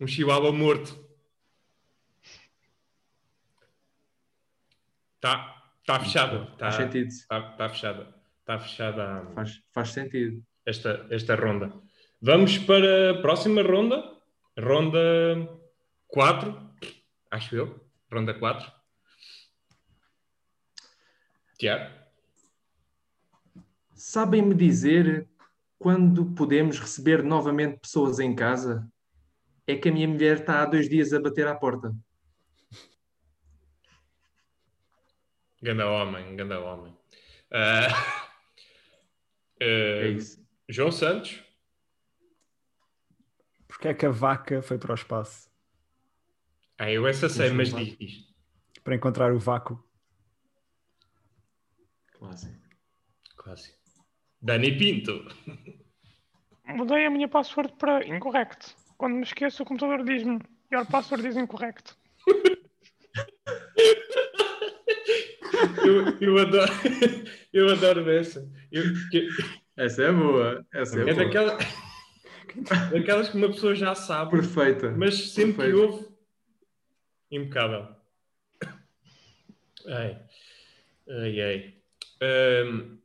Um 0.00 0.06
chihuahua 0.06 0.52
morto. 0.52 0.96
Está 5.16 5.62
tá 5.84 6.00
fechado. 6.00 6.44
Está 6.52 6.70
Faz 6.70 6.74
sentido. 6.76 7.08
tá, 7.28 7.40
tá 7.52 7.68
fechada. 7.68 8.14
Está 8.40 8.58
fechada 8.58 9.04
a- 9.04 9.26
Faz, 9.34 9.62
faz 9.72 9.88
sentido. 9.90 10.42
esta, 10.64 11.06
esta 11.10 11.34
ronda. 11.34 11.72
Vamos 12.22 12.58
para 12.58 13.10
a 13.10 13.20
próxima 13.20 13.62
ronda. 13.62 14.16
Ronda 14.58 14.98
4, 16.08 16.67
acho 17.30 17.56
eu. 17.56 17.88
Ronda 18.10 18.32
4. 18.32 18.72
Tiago. 21.58 21.94
Sabem-me 23.94 24.54
dizer 24.54 25.28
quando 25.78 26.34
podemos 26.34 26.78
receber 26.78 27.22
novamente 27.22 27.80
pessoas 27.80 28.18
em 28.18 28.34
casa? 28.34 28.88
É 29.66 29.76
que 29.76 29.88
a 29.88 29.92
minha 29.92 30.08
mulher 30.08 30.40
está 30.40 30.62
há 30.62 30.66
dois 30.66 30.88
dias 30.88 31.12
a 31.12 31.20
bater 31.20 31.46
à 31.46 31.54
porta. 31.54 31.94
Ganda 35.60 35.86
homem, 35.88 36.36
ganda 36.36 36.60
homem. 36.60 36.96
Ah, 37.50 37.88
É 39.60 40.02
ah, 40.02 40.08
isso. 40.08 40.46
João 40.68 40.92
Santos. 40.92 41.42
Porque 43.66 43.88
é 43.88 43.94
que 43.94 44.06
a 44.06 44.10
vaca 44.10 44.62
foi 44.62 44.78
para 44.78 44.92
o 44.92 44.94
espaço? 44.94 45.47
Ah, 46.78 46.90
eu 46.90 47.06
essa 47.06 47.28
sei, 47.28 47.50
mas 47.50 47.72
diz, 47.74 47.96
diz. 47.98 48.12
Para 48.84 48.94
encontrar 48.94 49.32
o 49.32 49.38
vácuo. 49.38 49.82
Clássico. 52.12 52.54
Clássico. 53.36 53.78
Dani 54.40 54.76
Pinto. 54.78 55.24
Mudei 56.66 57.06
a 57.06 57.10
minha 57.10 57.28
password 57.28 57.72
para 57.78 58.06
incorrect. 58.06 58.76
Quando 58.96 59.14
me 59.14 59.22
esqueço, 59.22 59.62
o 59.62 59.66
computador 59.66 60.04
diz-me 60.04 60.38
your 60.70 60.86
password 60.86 61.26
is 61.26 61.36
incorrect. 61.36 61.94
Eu, 65.84 66.18
eu 66.20 66.38
adoro, 66.38 66.72
eu 67.52 67.68
adoro 67.70 68.10
essa. 68.10 68.48
Eu, 68.70 68.84
que- 69.10 69.28
Essa 69.76 70.04
é 70.04 70.12
boa. 70.12 70.64
Essa 70.72 70.98
é, 70.98 71.02
é 71.02 71.04
boa. 71.14 71.24
daquela, 71.24 71.58
daquelas 72.92 73.28
que 73.30 73.36
uma 73.36 73.48
pessoa 73.48 73.74
já 73.74 73.94
sabe, 73.94 74.32
Perfeita. 74.32 74.90
mas 74.90 75.30
sempre 75.32 75.52
que 75.52 75.72
Perfeito. 75.72 75.92
ouve, 75.92 76.07
impecável. 77.30 77.88
Ai, 79.86 80.18
ai, 81.08 81.40
ai. 81.40 81.74
Ahm, 82.20 82.98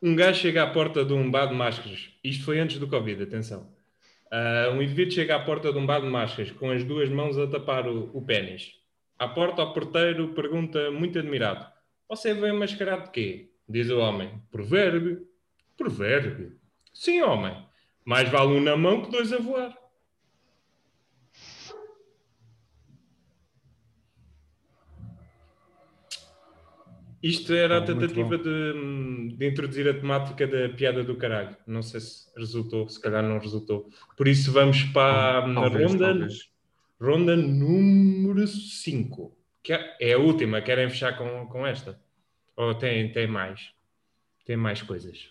Um 0.00 0.14
gajo 0.14 0.40
chega 0.40 0.62
à 0.62 0.66
porta 0.70 1.04
de 1.04 1.12
um 1.12 1.28
bar 1.28 1.46
de 1.46 1.54
máscaras. 1.54 2.10
Isto 2.22 2.44
foi 2.44 2.60
antes 2.60 2.78
do 2.78 2.86
Covid, 2.86 3.20
atenção. 3.20 3.68
Ah, 4.30 4.70
um 4.72 4.80
indivíduo 4.80 5.12
chega 5.12 5.34
à 5.34 5.40
porta 5.40 5.72
de 5.72 5.78
um 5.78 5.84
bar 5.84 6.00
de 6.00 6.06
máscaras 6.06 6.52
com 6.52 6.70
as 6.70 6.84
duas 6.84 7.08
mãos 7.08 7.36
a 7.36 7.48
tapar 7.48 7.88
o, 7.88 8.16
o 8.16 8.22
pênis. 8.24 8.74
À 9.18 9.26
porta, 9.26 9.62
o 9.62 9.72
porteiro 9.72 10.34
pergunta, 10.34 10.90
muito 10.92 11.18
admirado: 11.18 11.66
Você 12.08 12.32
veio 12.32 12.56
mascarado 12.56 13.06
de 13.06 13.10
quê? 13.10 13.50
Diz 13.68 13.90
o 13.90 13.98
homem: 13.98 14.40
Provérbio. 14.52 15.26
Provérbio? 15.76 16.56
Sim, 16.94 17.22
homem. 17.22 17.56
Mais 18.04 18.28
vale 18.28 18.52
um 18.52 18.60
na 18.60 18.76
mão 18.76 19.02
que 19.02 19.10
dois 19.10 19.32
a 19.32 19.38
voar. 19.38 19.76
Isto 27.22 27.52
era 27.52 27.78
a 27.78 27.80
muito 27.80 28.00
tentativa 28.00 28.38
de, 28.38 29.34
de 29.36 29.46
introduzir 29.48 29.88
a 29.88 29.94
temática 29.94 30.46
da 30.46 30.68
piada 30.68 31.02
do 31.02 31.16
caralho. 31.16 31.56
Não 31.66 31.82
sei 31.82 32.00
se 32.00 32.28
resultou, 32.36 32.88
se 32.88 33.00
calhar 33.00 33.22
não 33.22 33.38
resultou. 33.38 33.88
Por 34.16 34.28
isso 34.28 34.52
vamos 34.52 34.84
para 34.84 35.38
a 35.38 35.54
Talvez, 35.54 35.90
ronda, 35.90 36.06
talvez. 36.06 36.50
ronda 37.00 37.36
número 37.36 38.46
5. 38.46 39.36
Que 39.62 39.72
é 39.72 40.12
a 40.12 40.18
última. 40.18 40.62
Querem 40.62 40.88
fechar 40.88 41.18
com, 41.18 41.46
com 41.46 41.66
esta? 41.66 42.00
Ou 42.56 42.74
tem, 42.74 43.10
tem 43.10 43.26
mais? 43.26 43.72
Tem 44.44 44.56
mais 44.56 44.80
coisas? 44.80 45.30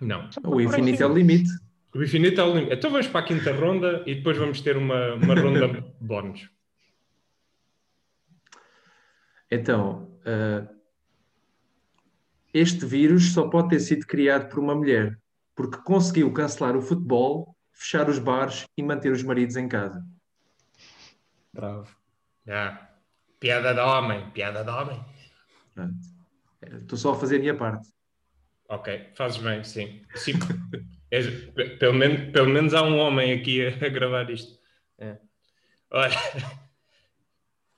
Não. 0.00 0.28
O 0.44 0.60
infinito 0.60 1.02
é 1.02 1.06
o 1.06 1.14
limite. 1.14 1.50
O 1.94 2.02
infinito 2.02 2.40
é 2.40 2.44
o 2.44 2.54
limite. 2.54 2.74
Então 2.74 2.90
vamos 2.90 3.06
para 3.06 3.20
a 3.20 3.24
quinta 3.24 3.52
ronda 3.52 4.02
e 4.06 4.16
depois 4.16 4.36
vamos 4.36 4.60
ter 4.60 4.76
uma, 4.76 5.14
uma 5.14 5.34
ronda 5.34 5.68
bónus. 6.00 6.50
Então, 9.50 10.10
ah, 10.24 10.66
este 12.52 12.84
vírus 12.86 13.32
só 13.32 13.48
pode 13.48 13.70
ter 13.70 13.80
sido 13.80 14.06
criado 14.06 14.48
por 14.48 14.58
uma 14.58 14.74
mulher, 14.74 15.18
porque 15.54 15.78
conseguiu 15.78 16.32
cancelar 16.32 16.76
o 16.76 16.82
futebol, 16.82 17.56
fechar 17.72 18.08
os 18.08 18.18
bares 18.18 18.66
e 18.76 18.82
manter 18.82 19.12
os 19.12 19.22
maridos 19.22 19.56
em 19.56 19.68
casa. 19.68 20.04
Bravo. 21.52 21.88
Ah, 22.48 22.90
piada 23.38 23.74
de 23.74 23.80
homem, 23.80 24.30
piada 24.30 24.64
de 24.64 24.70
homem. 24.70 25.04
Eh, 26.62 26.76
Estou 26.76 26.98
só 26.98 27.12
a 27.12 27.18
fazer 27.18 27.36
a 27.36 27.40
minha 27.40 27.56
parte. 27.56 27.88
Ok, 28.68 29.10
fazes 29.14 29.38
bem, 29.38 29.64
sim. 29.64 30.02
sim. 30.14 30.34
Pe- 31.10 31.76
pelo, 31.78 31.94
menos, 31.94 32.32
pelo 32.32 32.48
menos 32.48 32.72
há 32.72 32.82
um 32.82 32.98
homem 32.98 33.32
aqui 33.32 33.66
a, 33.66 33.70
a 33.70 33.88
gravar 33.88 34.30
isto. 34.30 34.58
É. 34.98 35.18
Olha, 35.90 36.14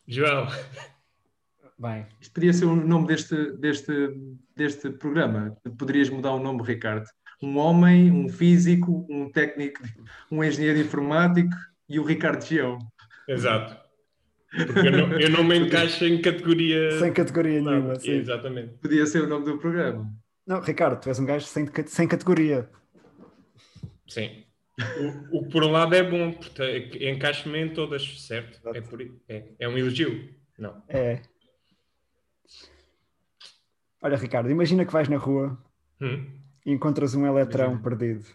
João, 0.07 0.47
Bem, 1.83 2.07
Isto 2.21 2.35
podia 2.35 2.53
ser 2.53 2.67
o 2.67 2.77
nome 2.77 3.09
deste, 3.09 3.35
deste, 3.57 3.93
deste 4.55 4.89
programa. 4.89 5.57
Poderias 5.77 6.09
mudar 6.09 6.31
o 6.31 6.39
nome, 6.39 6.63
Ricardo. 6.63 7.05
Um 7.43 7.59
homem, 7.59 8.09
um 8.09 8.29
físico, 8.29 9.05
um 9.11 9.29
técnico, 9.29 9.83
um 10.31 10.45
engenheiro 10.45 10.79
informático 10.79 11.51
e 11.89 11.99
o 11.99 12.05
Ricardo 12.05 12.45
Gião. 12.45 12.79
exato. 13.29 13.77
Porque 14.49 14.87
eu 14.87 14.93
não, 14.93 15.19
eu 15.19 15.31
não 15.31 15.43
me 15.43 15.59
encaixo 15.59 16.05
em 16.05 16.23
categoria. 16.23 16.93
sem 17.01 17.13
categoria 17.13 17.61
nada. 17.61 17.77
nenhuma. 17.77 17.99
sim. 17.99 18.13
Exatamente. 18.13 18.75
Podia 18.75 19.05
ser 19.05 19.25
o 19.25 19.27
nome 19.27 19.47
do 19.47 19.59
programa. 19.59 20.09
Não, 20.47 20.61
Ricardo, 20.61 21.01
tu 21.01 21.09
és 21.09 21.19
um 21.19 21.27
gajo 21.27 21.47
sem, 21.47 21.69
sem 21.87 22.07
categoria. 22.07 22.71
Sim. 24.07 24.45
O, 25.33 25.39
o 25.39 25.45
que 25.45 25.51
por 25.51 25.65
um 25.65 25.73
lado 25.73 25.97
é 25.97 26.03
bom, 26.09 26.33
porque 26.33 27.11
encaixo-me 27.11 27.59
em 27.59 27.71
todas, 27.71 28.25
certo? 28.25 28.61
É, 28.73 28.81
por, 28.81 29.01
é, 29.29 29.49
é 29.59 29.69
um 29.69 29.77
elogio. 29.77 30.33
Não. 30.57 30.81
É. 30.89 31.23
Olha, 34.01 34.17
Ricardo, 34.17 34.51
imagina 34.51 34.85
que 34.85 34.93
vais 34.93 35.09
na 35.09 35.17
rua 35.17 35.57
Hum. 36.01 36.27
e 36.67 36.73
encontras 36.73 37.15
um 37.15 37.25
eletrão 37.27 37.73
Imagina. 37.73 37.83
perdido. 37.83 38.27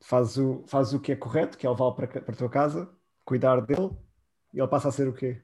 Fazes 0.00 0.36
o, 0.36 0.64
fazes 0.66 0.92
o 0.92 1.00
que 1.00 1.12
é 1.12 1.16
correto, 1.16 1.56
que 1.56 1.64
é 1.66 1.70
levá-lo 1.70 1.94
para, 1.94 2.08
para 2.08 2.32
a 2.34 2.36
tua 2.36 2.48
casa, 2.50 2.92
cuidar 3.24 3.60
dele, 3.60 3.90
e 4.52 4.58
ele 4.58 4.66
passa 4.68 4.88
a 4.88 4.92
ser 4.92 5.06
o 5.06 5.12
quê? 5.12 5.40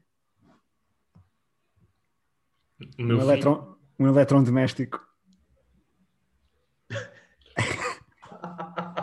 Um 2.99 3.21
eletrão, 3.21 3.77
um 3.99 4.07
eletrão 4.09 4.43
doméstico. 4.43 5.01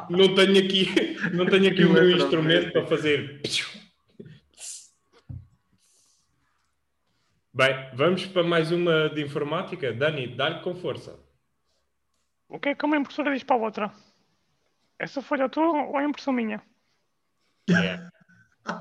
Não 0.09 0.35
tenho 0.35 0.59
aqui, 0.63 0.87
não 1.33 1.45
tenho 1.45 1.71
aqui 1.71 1.83
o 1.85 1.91
meu 1.93 2.11
instrumento 2.11 2.71
para 2.71 2.85
fazer. 2.85 3.41
Bem, 7.57 7.73
vamos 7.93 8.25
para 8.25 8.43
mais 8.43 8.69
uma 8.69 9.09
de 9.09 9.21
informática. 9.23 9.93
Dani, 9.93 10.27
dá-lhe 10.35 10.59
com 10.61 10.75
força. 10.75 11.17
O 12.49 12.59
que 12.59 12.67
é 12.69 12.75
que 12.75 12.83
uma 12.85 12.97
impressora 12.97 13.33
diz 13.33 13.43
para 13.45 13.55
a 13.55 13.59
outra? 13.59 13.91
Essa 14.99 15.21
folha 15.21 15.47
tua 15.47 15.87
ou 15.87 15.97
é 15.97 16.03
impressão 16.03 16.33
minha? 16.33 16.61
Yeah. 17.69 18.09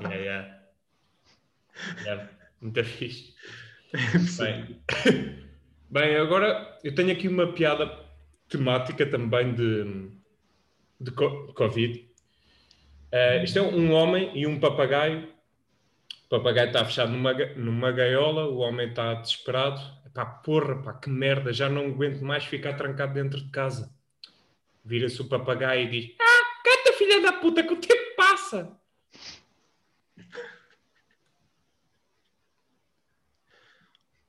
Yeah, 0.01 0.15
yeah. 0.15 0.61
Yeah, 2.03 2.29
Muito 2.59 2.83
fixe. 2.83 3.33
Bem. 4.37 4.81
Bem, 5.89 6.17
agora 6.17 6.77
eu 6.83 6.93
tenho 6.93 7.13
aqui 7.13 7.29
uma 7.29 7.53
piada 7.53 7.89
temática 8.49 9.09
também 9.09 9.53
de, 9.53 10.11
de 10.99 11.11
co- 11.11 11.53
Covid. 11.53 12.09
Eh, 13.09 13.41
isto 13.45 13.57
é 13.59 13.61
um 13.61 13.93
homem 13.93 14.37
e 14.37 14.45
um 14.45 14.59
papagaio. 14.59 15.33
O 16.35 16.37
papagaio 16.37 16.67
está 16.67 16.83
fechado 16.83 17.13
numa, 17.13 17.33
numa 17.55 17.93
gaiola, 17.93 18.45
o 18.45 18.57
homem 18.57 18.89
está 18.89 19.13
desesperado. 19.13 19.79
Pá, 20.13 20.25
porra, 20.25 20.75
pá, 20.83 20.93
que 20.93 21.09
merda, 21.09 21.53
já 21.53 21.69
não 21.69 21.85
aguento 21.85 22.21
mais 22.25 22.43
ficar 22.43 22.73
trancado 22.73 23.13
dentro 23.13 23.41
de 23.41 23.49
casa. 23.51 23.89
Vira-se 24.83 25.21
o 25.21 25.29
papagaio 25.29 25.87
e 25.87 25.89
diz: 25.89 26.15
Ah, 26.19 26.61
canta 26.61 26.97
filha 26.97 27.21
da 27.21 27.31
puta, 27.31 27.63
que 27.63 27.73
o 27.73 27.79
tempo 27.79 28.15
passa. 28.17 28.77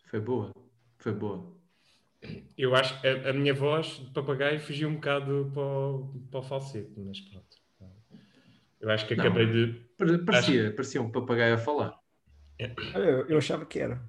Foi 0.09 0.21
boa. 0.21 0.53
Foi 0.99 1.13
boa. 1.13 1.57
Eu 2.57 2.77
acho 2.77 3.01
que 3.01 3.09
a, 3.09 3.31
a 3.31 3.33
minha 3.33 3.53
voz 3.53 3.99
de 3.99 4.11
papagaio 4.13 4.61
fugiu 4.61 4.89
um 4.89 4.95
bocado 4.95 5.51
para 5.53 5.63
o, 5.63 6.29
para 6.31 6.41
o 6.41 6.43
falsete, 6.45 6.93
mas 7.01 7.21
pronto. 7.21 7.56
Eu 8.81 8.91
acho 8.91 9.07
que 9.07 9.15
Não. 9.17 9.25
acabei 9.25 9.47
de. 9.47 9.73
Pare- 9.97 10.19
Parecia, 10.19 10.71
parecia 10.73 11.01
um 11.03 11.11
papagaio 11.11 11.55
a 11.55 11.59
falar. 11.59 11.99
Olha, 12.95 13.05
Eu, 13.05 13.27
eu 13.29 13.39
achava 13.39 13.65
que 13.67 13.79
era. 13.79 14.01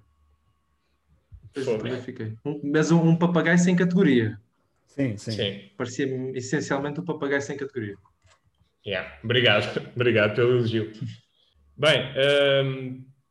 Eu. 1.56 1.78
Um- 2.46 2.62
mas 2.72 2.92
um, 2.92 3.02
um 3.02 3.16
papagaio 3.18 3.58
sem 3.58 3.76
categoria. 3.76 4.40
Sim, 4.86 5.18
sim. 5.18 5.32
Sim. 5.32 5.72
Parecia 5.78 6.06
essencialmente 6.38 7.00
um 7.00 7.06
papagaio 7.06 7.42
sem 7.42 7.58
categoria. 7.58 7.96
Yeah. 8.86 9.18
Obrigado. 9.24 9.66
Obrigado 9.96 10.36
pelo 10.36 10.58
elogio. 10.58 10.92
Bem, 11.76 12.12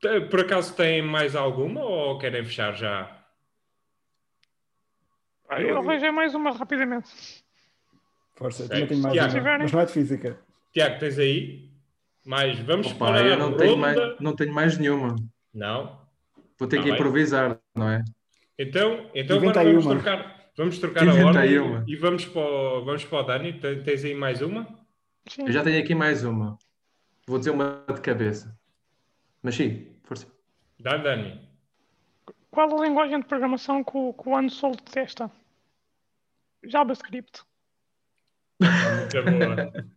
Te- 0.00 0.21
Por 0.28 0.40
acaso 0.40 0.75
têm 0.75 1.02
mais 1.02 1.35
alguma 1.35 1.83
ou 1.83 2.19
querem 2.19 2.45
fechar 2.45 2.75
já? 2.75 3.25
Ah, 5.49 5.61
Eu 5.62 5.78
arranjei 5.78 6.11
mais 6.11 6.35
uma 6.35 6.50
rapidamente. 6.52 7.09
Força, 8.35 8.64
eu 8.64 8.69
também 8.69 8.87
tenho 8.87 9.00
mais 9.02 9.14
Tiago. 9.14 9.38
uma, 9.38 9.59
mas 9.59 9.73
não 9.73 9.81
é 9.81 9.85
de 9.87 9.93
física. 9.93 10.38
Tiago, 10.76 10.99
tens 10.99 11.18
aí? 11.18 11.71
Mais, 12.26 12.59
vamos 12.59 12.88
Opa, 12.88 13.06
para 13.06 13.26
eu 13.26 13.33
a 13.33 13.37
não 13.38 13.56
tenho, 13.56 13.76
ronda. 13.76 13.80
mais, 13.95 14.21
não 14.21 14.37
tenho 14.37 14.52
mais 14.52 14.76
nenhuma. 14.76 15.16
Não? 15.54 15.99
Vou 16.59 16.68
ter 16.68 16.76
Tá 16.76 16.83
que 16.83 16.90
bem. 16.90 16.99
improvisar, 16.99 17.59
não 17.75 17.88
é? 17.88 18.04
Então, 18.59 19.11
então 19.14 19.38
agora 19.38 19.64
vamos 19.64 19.87
uma. 19.87 19.95
trocar, 19.95 20.50
vamos 20.54 20.78
trocar 20.78 21.09
a 21.09 21.14
ordem 21.14 21.59
uma. 21.61 21.83
e 21.88 21.97
vamos 21.97 22.26
para, 22.26 22.42
o, 22.42 22.85
vamos 22.85 23.06
para 23.06 23.18
o 23.18 23.23
Dani. 23.23 23.54
Te- 23.54 23.76
Tens 23.76 24.04
aí 24.04 24.14
mais 24.14 24.42
uma? 24.42 24.66
Sim. 25.26 25.47
Eu 25.47 25.52
já 25.52 25.62
tenho 25.64 25.83
aqui 25.83 25.95
mais 25.95 26.25
uma. 26.25 26.59
Vou 27.26 27.38
dizer 27.38 27.52
uma 27.52 27.83
de 27.95 28.00
cabeça. 28.02 28.54
Mas 29.42 29.54
sim, 29.54 29.97
força. 30.04 30.26
Dá, 30.78 30.99
Dani. 30.99 31.40
Qual 32.50 32.78
a 32.78 32.87
linguagem 32.87 33.18
de 33.18 33.26
programação 33.26 33.83
que 33.83 33.97
o, 33.97 34.12
que 34.12 34.28
o 34.28 34.37
Ansol 34.37 34.73
detesta? 34.76 35.30
JavaScript. 36.64 37.45
Muito 38.61 39.23
boa. 39.23 39.87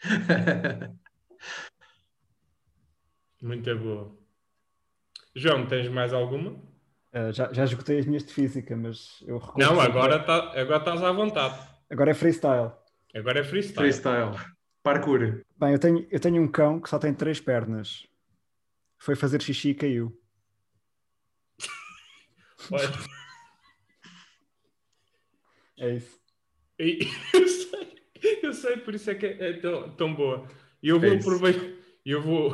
Muito 3.42 3.78
boa. 3.78 4.16
João, 5.34 5.66
tens 5.66 5.88
mais 5.88 6.12
alguma? 6.12 6.52
Uh, 7.12 7.32
já, 7.32 7.52
já 7.52 7.64
esgotei 7.64 7.98
as 7.98 8.06
minhas 8.06 8.24
de 8.24 8.32
física, 8.32 8.76
mas 8.76 9.22
eu 9.26 9.38
recordo. 9.38 9.58
Não, 9.58 9.80
agora, 9.80 10.18
tá, 10.22 10.52
agora 10.60 10.78
estás 10.78 11.02
à 11.02 11.10
vontade. 11.12 11.58
Agora 11.90 12.10
é 12.10 12.14
freestyle. 12.14 12.72
Agora 13.14 13.40
é 13.40 13.44
freestyle. 13.44 13.92
Freestyle. 13.92 14.36
Parkour. 14.82 15.42
Bem, 15.58 15.72
eu 15.72 15.78
tenho, 15.78 16.06
eu 16.10 16.20
tenho 16.20 16.42
um 16.42 16.48
cão 16.48 16.80
que 16.80 16.88
só 16.88 16.98
tem 16.98 17.12
três 17.12 17.40
pernas. 17.40 18.06
Foi 18.98 19.14
fazer 19.16 19.42
xixi 19.42 19.70
e 19.70 19.74
caiu. 19.74 20.16
É 25.82 25.94
isso. 25.94 26.20
eu, 28.42 28.52
sei, 28.52 28.76
por 28.78 28.94
isso 28.94 29.10
é 29.10 29.14
que 29.14 29.26
é, 29.26 29.52
tão, 29.54 29.90
tão 29.92 30.14
boa. 30.14 30.46
E 30.82 30.88
eu 30.88 30.98
vou 31.00 31.10
É 31.10 31.16
aproveitar, 31.16 31.66
eu 32.04 32.22
vou, 32.22 32.52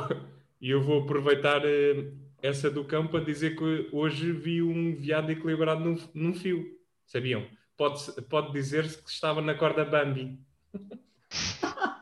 eu 0.61 0.81
vou 0.81 1.03
aproveitar 1.03 1.61
eh, 1.65 2.11
essa 2.41 2.69
do 2.69 2.83
cão 2.85 3.07
para 3.07 3.23
dizer 3.23 3.55
que 3.55 3.89
hoje 3.91 4.31
vi 4.31 4.61
um 4.61 4.95
veado 4.95 5.31
equilibrado 5.31 5.81
num, 5.83 5.97
num 6.13 6.33
fio. 6.33 6.65
Sabiam? 7.05 7.45
Pode, 7.75 7.99
pode 8.23 8.51
dizer-se 8.51 9.01
que 9.01 9.09
estava 9.09 9.41
na 9.41 9.53
corda 9.55 9.85
Bambi. 9.85 10.39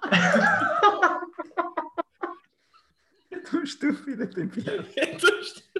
É 3.32 3.40
tão 3.40 3.64
estúpida, 3.64 4.28
tem 4.28 4.48
piada. 4.48 4.88
É 4.96 5.06
tão 5.18 5.40
estúpido. 5.40 5.76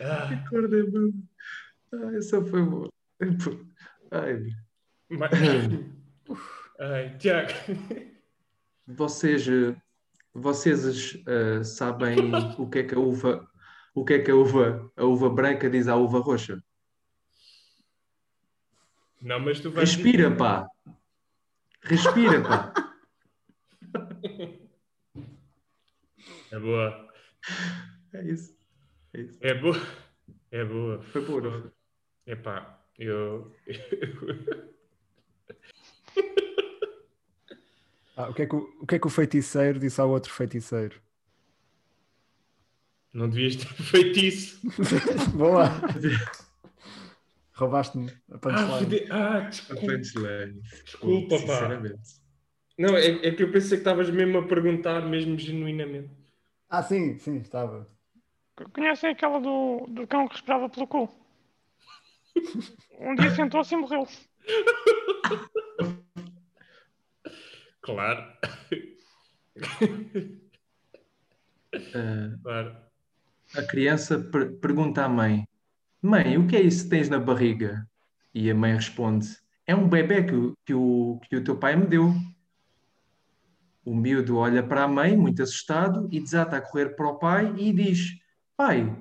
Ah, 0.00 0.34
Acordei, 0.44 0.82
mano. 0.90 1.28
Ah, 2.02 2.16
essa 2.16 2.42
foi 2.44 2.62
boa. 2.62 2.88
Ai, 4.10 4.40
mas- 5.10 5.30
Ai, 6.80 7.16
Tiago, 7.18 7.52
vocês, 8.86 9.46
eh, 9.48 9.76
vocês 10.32 11.14
eh, 11.26 11.62
sabem 11.62 12.16
o 12.58 12.68
que 12.68 12.80
é 12.80 12.82
que 12.84 12.94
a 12.94 12.98
uva, 12.98 13.46
o 13.94 14.04
que 14.04 14.14
é 14.14 14.18
que 14.18 14.30
a 14.30 14.34
uva, 14.34 14.90
a 14.96 15.04
uva 15.04 15.30
branca 15.30 15.70
diz 15.70 15.86
à 15.88 15.94
uva 15.96 16.18
roxa? 16.18 16.60
não, 19.22 19.40
mas 19.40 19.60
tu 19.60 19.70
vais. 19.70 19.88
Respira, 19.94 20.34
pá. 20.36 20.66
Respira, 21.82 22.42
pá. 22.42 22.74
É 26.50 26.58
boa. 26.58 27.08
É 28.12 28.22
isso. 28.24 28.56
É 29.12 29.20
isso. 29.20 29.38
É 29.40 29.54
boa. 29.54 29.76
É 30.50 30.64
boa. 30.64 31.02
Foi 31.02 31.24
boa. 31.24 31.73
Epá, 32.26 32.80
eu. 32.98 33.52
Ah, 38.16 38.28
o, 38.28 38.32
que 38.34 38.42
é 38.42 38.46
que 38.46 38.54
o, 38.54 38.58
o 38.80 38.86
que 38.86 38.94
é 38.94 38.98
que 39.00 39.06
o 39.08 39.10
feiticeiro 39.10 39.80
disse 39.80 40.00
ao 40.00 40.08
outro 40.08 40.32
feiticeiro? 40.32 41.00
Não 43.12 43.28
devias 43.28 43.56
ter 43.56 43.66
feito 43.82 44.20
isso. 44.20 44.60
Boa! 45.36 45.64
Roubaste-me 47.54 48.08
a 48.30 48.36
Ah, 48.36 48.38
punchline. 48.38 49.06
ah, 49.10 49.36
A 49.38 49.40
desculpa. 49.48 49.80
punchline. 49.86 50.60
Desculpa, 50.84 51.28
pá. 51.30 51.38
Sinceramente. 51.38 52.02
Não, 52.78 52.96
é, 52.96 53.06
é 53.26 53.30
que 53.34 53.42
eu 53.42 53.50
pensei 53.50 53.70
que 53.78 53.82
estavas 53.82 54.08
mesmo 54.10 54.38
a 54.38 54.46
perguntar, 54.46 55.00
mesmo 55.08 55.36
genuinamente. 55.36 56.10
Ah, 56.68 56.84
sim, 56.84 57.18
sim, 57.18 57.38
estava. 57.38 57.88
Conhecem 58.72 59.10
aquela 59.10 59.40
do, 59.40 59.86
do 59.88 60.06
cão 60.06 60.28
que 60.28 60.34
respirava 60.34 60.68
pelo 60.68 60.86
cu? 60.86 61.08
Um 62.98 63.14
dia 63.14 63.30
sentou-se 63.34 63.74
e 63.74 63.76
morreu. 63.76 64.06
Claro, 67.80 68.24
Ah, 71.94 72.36
claro. 72.42 72.76
a 73.56 73.62
criança 73.62 74.18
per- 74.18 74.52
pergunta 74.58 75.04
à 75.04 75.08
mãe: 75.08 75.46
Mãe, 76.00 76.38
o 76.38 76.46
que 76.46 76.56
é 76.56 76.62
isso 76.62 76.84
que 76.84 76.90
tens 76.90 77.08
na 77.08 77.18
barriga? 77.18 77.86
E 78.32 78.50
a 78.50 78.54
mãe 78.54 78.74
responde: 78.74 79.26
É 79.66 79.74
um 79.74 79.88
bebê 79.88 80.22
que, 80.24 80.34
o- 80.34 80.54
que, 80.64 80.74
o, 80.74 81.20
que 81.28 81.36
o 81.36 81.44
teu 81.44 81.56
pai 81.58 81.76
me 81.76 81.86
deu. 81.86 82.14
O 83.84 83.94
miúdo 83.94 84.38
olha 84.38 84.62
para 84.62 84.84
a 84.84 84.88
mãe, 84.88 85.14
muito 85.16 85.42
assustado, 85.42 86.08
e 86.10 86.18
desata 86.20 86.56
a 86.56 86.60
correr 86.60 86.96
para 86.96 87.06
o 87.08 87.18
pai 87.18 87.52
e 87.58 87.72
diz: 87.72 88.18
Pai, 88.56 88.96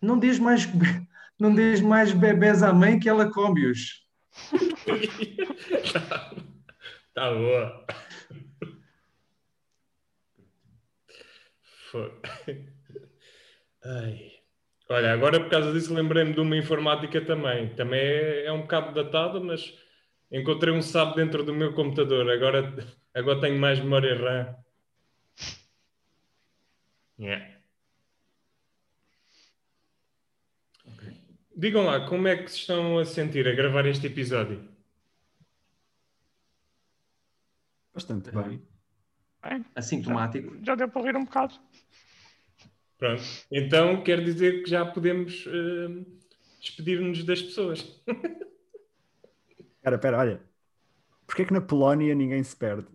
não 0.00 0.18
dês 0.18 0.38
mais, 0.38 0.64
be- 0.64 1.06
não 1.38 1.54
dês 1.54 1.80
mais 1.80 2.12
bebés 2.12 2.62
à 2.62 2.72
mãe 2.72 2.98
que 2.98 3.08
ela 3.08 3.30
come-os. 3.30 4.04
Tá 7.16 7.32
boa. 7.32 7.86
Foi. 11.90 12.12
Ai. 13.82 14.32
Olha, 14.90 15.14
agora 15.14 15.40
por 15.40 15.48
causa 15.48 15.72
disso 15.72 15.94
lembrei-me 15.94 16.34
de 16.34 16.40
uma 16.40 16.58
informática 16.58 17.24
também. 17.24 17.74
Também 17.74 18.00
é, 18.00 18.44
é 18.44 18.52
um 18.52 18.60
bocado 18.60 18.92
datada, 18.92 19.40
mas 19.40 19.72
encontrei 20.30 20.74
um 20.74 20.82
SAP 20.82 21.16
dentro 21.16 21.42
do 21.42 21.54
meu 21.54 21.72
computador. 21.72 22.30
Agora, 22.30 22.70
agora 23.14 23.40
tenho 23.40 23.58
mais 23.58 23.80
memória 23.80 24.14
RAM. 24.14 24.54
Yeah. 27.18 27.55
Digam 31.56 31.86
lá, 31.86 32.06
como 32.06 32.28
é 32.28 32.36
que 32.36 32.50
se 32.50 32.58
estão 32.58 32.98
a 32.98 33.04
sentir 33.06 33.48
a 33.48 33.54
gravar 33.54 33.86
este 33.86 34.08
episódio? 34.08 34.68
Bastante 37.94 38.30
bem. 38.30 38.62
Bem, 39.42 39.64
Assintomático. 39.74 40.58
já 40.62 40.74
deu 40.74 40.86
para 40.86 41.02
rir 41.02 41.16
um 41.16 41.24
bocado. 41.24 41.54
Pronto. 42.98 43.22
Então 43.50 44.04
quer 44.04 44.22
dizer 44.22 44.62
que 44.62 44.68
já 44.68 44.84
podemos 44.84 45.46
eh, 45.46 46.04
despedir-nos 46.60 47.24
das 47.24 47.40
pessoas. 47.40 47.78
Espera, 49.76 49.96
espera, 49.96 50.18
olha. 50.18 50.42
Porquê 51.26 51.46
que 51.46 51.54
na 51.54 51.60
Polónia 51.62 52.14
ninguém 52.14 52.42
se 52.42 52.54
perde? 52.54 52.86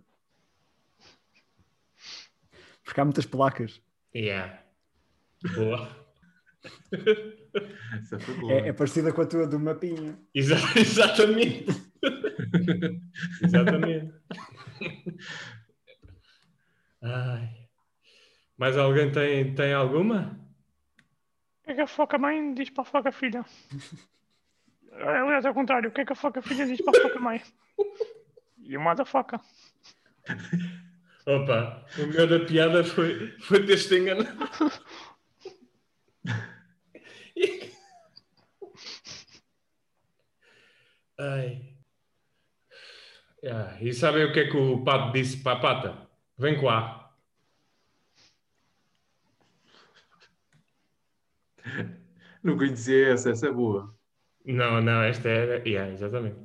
Porque 2.84 3.02
há 3.02 3.06
muitas 3.06 3.26
placas. 3.26 3.82
Yeah. 4.14 4.62
Boa. 5.56 6.01
Essa 8.00 8.20
foi 8.20 8.36
boa. 8.36 8.54
É, 8.54 8.68
é 8.70 8.74
parecida 8.74 9.12
com 9.12 9.22
a 9.22 9.26
tua 9.26 9.48
do 9.48 9.60
mapinha. 9.60 10.18
Exa- 10.34 10.56
exatamente. 10.78 11.66
exatamente. 13.44 14.14
Ai. 17.02 17.50
Mais 18.58 18.78
alguém 18.78 19.12
tem, 19.12 19.56
tem 19.56 19.74
alguma? 19.74 20.40
O 21.62 21.64
que 21.66 21.72
é 21.72 21.76
que 21.76 21.82
a 21.82 21.88
foca 21.88 22.18
mãe 22.18 22.54
diz 22.54 22.70
para 22.70 22.84
a 22.84 22.86
foca 22.86 23.12
filha? 23.12 23.44
Aliás, 24.94 25.46
ao 25.46 25.54
contrário, 25.54 25.90
o 25.90 25.92
que 25.94 26.02
é 26.02 26.06
que 26.06 26.14
a 26.14 26.16
foca 26.16 26.42
filha 26.42 26.66
diz 26.66 26.82
para 26.84 27.00
a 27.00 27.02
foca 27.02 27.20
mãe? 27.20 27.42
E 28.60 28.78
uma 28.78 28.94
da 28.94 29.06
foca. 29.06 29.40
Opa, 31.26 31.86
o 31.98 32.08
meu 32.08 32.28
da 32.28 32.46
piada 32.46 32.84
foi, 32.84 33.32
foi 33.42 33.66
ter-te 33.66 33.96
enganado. 33.96 34.30
Ai. 41.22 41.78
Ah, 43.46 43.78
e 43.80 43.94
sabem 43.94 44.26
o 44.26 44.34
que 44.34 44.40
é 44.40 44.50
que 44.50 44.58
o 44.58 44.84
pato 44.84 45.14
disse 45.14 45.38
para 45.44 45.58
a 45.58 45.62
pata? 45.62 46.10
Vem 46.36 46.60
cá. 46.60 47.14
Não 52.44 52.58
conhecia 52.58 53.10
essa, 53.10 53.30
essa 53.30 53.48
é 53.48 53.52
boa. 53.52 53.96
Não, 54.44 54.82
não, 54.82 55.04
esta 55.04 55.30
era. 55.30 55.58
Yeah, 55.68 55.94
exatamente. 55.94 56.40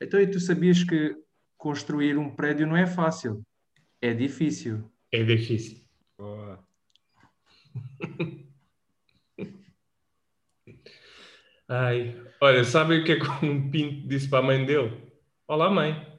Então, 0.00 0.20
e 0.20 0.30
tu 0.30 0.38
sabias 0.38 0.84
que, 0.84 1.14
que 1.14 1.24
construir 1.56 2.16
um 2.16 2.32
prédio 2.32 2.68
não 2.68 2.76
é 2.76 2.86
fácil, 2.86 3.42
é 4.00 4.14
difícil. 4.14 4.88
É 5.10 5.24
difícil. 5.24 5.80
Boa. 6.16 6.64
Ai, 11.68 12.14
olha, 12.42 12.62
sabem 12.62 13.00
o 13.00 13.04
que 13.04 13.12
é 13.12 13.18
que 13.18 13.26
um 13.44 13.70
pinto 13.70 14.06
disse 14.06 14.28
para 14.28 14.40
a 14.40 14.42
mãe 14.42 14.64
dele? 14.66 15.00
Olá, 15.48 15.70
mãe. 15.70 16.14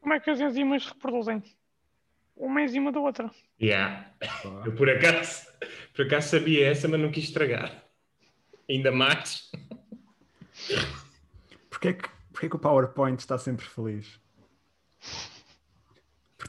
Como 0.00 0.12
é 0.12 0.20
que 0.20 0.30
as 0.30 0.40
enzimas 0.40 0.82
se 0.84 0.88
reproduzem? 0.90 1.42
Uma 2.36 2.62
enzima 2.62 2.92
da 2.92 3.00
outra. 3.00 3.30
Yeah. 3.60 4.12
Eu 4.64 4.74
por 4.74 4.90
acaso, 4.90 5.46
por 5.94 6.06
acaso 6.06 6.30
sabia 6.30 6.68
essa, 6.68 6.88
mas 6.88 7.00
não 7.00 7.10
quis 7.10 7.24
estragar. 7.24 7.82
Ainda 8.68 8.92
mais. 8.92 9.50
Porquê 11.70 11.94
que, 11.94 12.08
porquê 12.30 12.48
que 12.48 12.56
o 12.56 12.58
PowerPoint 12.58 13.18
está 13.18 13.38
sempre 13.38 13.64
feliz? 13.64 14.20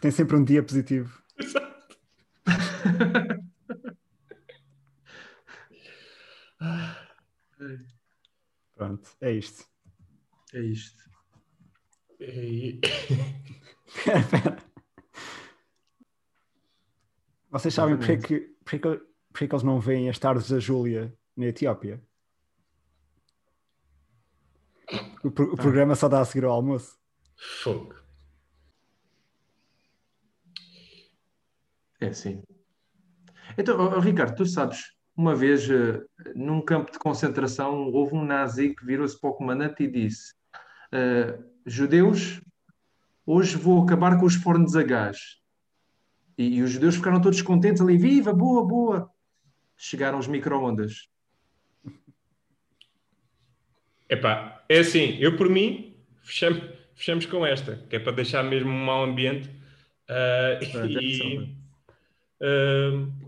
Porque 0.03 0.11
tem 0.11 0.11
sempre 0.11 0.35
um 0.35 0.43
dia 0.43 0.61
positivo. 0.61 1.23
Exato. 1.39 1.97
Pronto, 8.75 9.09
é 9.21 9.31
isto. 9.31 9.65
É 10.53 10.59
isto. 10.59 11.03
E- 12.19 12.81
Espera. 13.87 14.57
Vocês 17.49 17.73
sabem 17.73 17.95
porque 17.97 18.11
é 18.11 18.17
que, 18.17 18.39
porque 18.65 18.75
é 18.75 18.79
que, 18.79 19.05
porque 19.31 19.45
é 19.45 19.47
que 19.47 19.53
eles 19.55 19.63
não 19.63 19.79
veem 19.79 20.09
as 20.09 20.19
tardes 20.19 20.49
da 20.49 20.59
Júlia 20.59 21.17
na 21.37 21.45
Etiópia? 21.45 22.03
O, 25.23 25.31
pro- 25.31 25.53
o 25.53 25.55
programa 25.55 25.95
só 25.95 26.09
dá 26.09 26.19
a 26.19 26.25
seguir 26.25 26.43
ao 26.45 26.51
almoço. 26.51 26.97
Fogo. 27.63 28.02
É 32.03 32.11
sim. 32.11 32.43
Então, 33.57 33.97
Ricardo, 33.99 34.35
tu 34.35 34.45
sabes, 34.45 34.91
uma 35.15 35.33
vez 35.33 35.69
eh, 35.69 36.01
num 36.35 36.59
campo 36.59 36.91
de 36.91 36.99
concentração 36.99 37.91
houve 37.93 38.13
um 38.13 38.25
nazi 38.25 38.75
que 38.75 38.85
virou-se 38.85 39.19
para 39.19 39.29
o 39.29 39.33
comandante 39.33 39.83
e 39.83 39.87
disse: 39.87 40.33
eh, 40.91 41.39
Judeus, 41.65 42.41
hoje 43.25 43.55
vou 43.55 43.81
acabar 43.81 44.19
com 44.19 44.25
os 44.25 44.35
fornos 44.35 44.75
a 44.75 44.83
gás. 44.83 45.17
E, 46.37 46.57
e 46.57 46.61
os 46.61 46.71
judeus 46.71 46.95
ficaram 46.95 47.21
todos 47.21 47.41
contentes 47.41 47.81
ali: 47.81 47.97
Viva, 47.97 48.33
boa, 48.33 48.65
boa. 48.67 49.09
Chegaram 49.77 50.19
os 50.19 50.27
micro-ondas. 50.27 51.07
Epá, 54.09 54.61
é 54.67 54.79
assim, 54.79 55.17
eu 55.19 55.37
por 55.37 55.49
mim, 55.49 55.95
fechamos, 56.21 56.61
fechamos 56.95 57.25
com 57.25 57.45
esta, 57.45 57.77
que 57.89 57.95
é 57.95 57.99
para 57.99 58.11
deixar 58.11 58.43
mesmo 58.43 58.69
um 58.69 58.85
mau 58.85 59.05
ambiente. 59.05 59.49
Deve 60.07 60.99
e, 61.01 61.62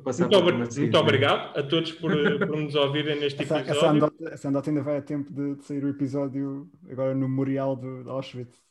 Passar 0.03 0.23
muito, 0.27 0.37
obri- 0.37 0.57
muito 0.57 0.79
né? 0.91 0.99
obrigado 0.99 1.57
a 1.57 1.63
todos 1.63 1.91
por, 1.93 2.11
por 2.39 2.57
nos 2.57 2.75
ouvirem 2.75 3.19
neste 3.19 3.41
Essa, 3.43 3.59
episódio. 3.59 3.77
essa, 3.77 3.89
andota, 3.91 4.29
essa 4.33 4.49
andota 4.49 4.69
ainda 4.69 4.81
vai 4.83 4.97
a 4.97 5.01
tempo 5.01 5.31
de, 5.31 5.55
de 5.55 5.63
sair 5.63 5.83
o 5.85 5.89
episódio 5.89 6.69
agora 6.89 7.13
no 7.15 7.27
memorial 7.29 7.75
de, 7.75 8.03
de 8.03 8.09
Auschwitz, 8.09 8.61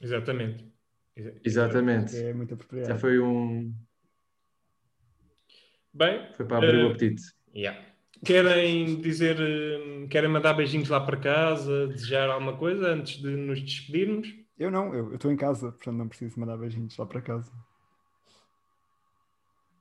Exatamente. 0.00 0.64
Exa- 1.14 1.34
Exatamente. 1.44 2.16
é 2.16 2.32
muito 2.32 2.54
apropriado. 2.54 2.88
Já 2.88 2.96
foi 2.98 3.18
um. 3.18 3.74
Bem, 5.92 6.28
Foi 6.34 6.46
para 6.46 6.58
abrir 6.58 6.76
o 6.84 6.88
Eh, 6.88 6.90
apetite. 6.92 7.22
yeah. 7.54 7.78
querem 8.24 9.00
dizer, 9.00 9.36
eh, 9.40 10.06
querem 10.08 10.30
mandar 10.30 10.54
beijinhos 10.54 10.88
lá 10.88 11.00
para 11.00 11.16
casa, 11.16 11.88
desejar 11.88 12.30
alguma 12.30 12.56
coisa 12.56 12.88
antes 12.92 13.20
de 13.20 13.28
nos 13.28 13.60
despedirmos? 13.60 14.32
Eu 14.58 14.70
não, 14.70 14.94
eu 14.94 15.08
eu 15.10 15.14
estou 15.16 15.32
em 15.32 15.36
casa, 15.36 15.72
portanto 15.72 15.96
não 15.96 16.08
preciso 16.08 16.38
mandar 16.38 16.56
beijinhos 16.56 16.96
lá 16.96 17.04
para 17.06 17.20
casa. 17.20 17.50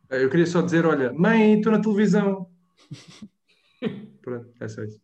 Eu 0.10 0.30
queria 0.30 0.45
só 0.45 0.62
dizer: 0.62 0.86
olha, 0.86 1.13
mãe, 1.13 1.58
estou 1.58 1.72
na 1.72 1.82
televisão. 1.82 2.50
Pronto, 4.22 4.52
é 4.60 4.67
só 4.67 4.84
isso. 4.84 5.02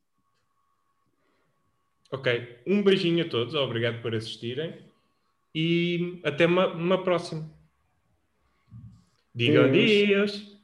Ok, 2.12 2.62
um 2.66 2.84
beijinho 2.84 3.26
a 3.26 3.30
todos, 3.30 3.56
obrigado 3.56 4.02
por 4.02 4.16
assistirem 4.16 4.90
e 5.54 6.22
até 6.24 6.46
uma, 6.46 6.68
uma 6.68 7.04
próxima. 7.04 7.50
Digam 9.34 9.70
Deus. 9.72 10.08
Deus. 10.08 10.62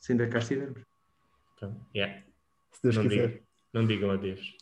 Se 0.00 0.12
ainda 0.12 0.28
cá 0.28 0.38
estivermos. 0.38 0.82
Pronto, 1.58 1.86
yeah. 1.94 2.22
Se 2.72 2.82
Deus 2.82 2.96
Não, 2.96 3.02
quiser. 3.02 3.28
digam, 3.28 3.42
não 3.72 3.86
digam 3.86 4.10
adeus. 4.10 4.56